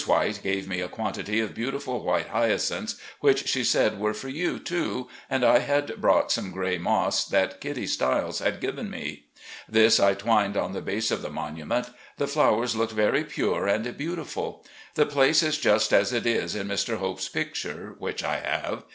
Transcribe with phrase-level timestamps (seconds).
[0.07, 4.57] White gave me a quantity of beautiful white hyacinths, which she said were for you,
[4.57, 9.25] too, and I had brought some gray moss that Kitty Stiles had given me.
[9.69, 11.91] This I twined on the base of the mon\mient.
[12.17, 14.65] The flowers looked very pure and beautiful.
[14.95, 16.97] The place is just as it is in Mr.
[16.97, 18.85] Hope's picture (which I have).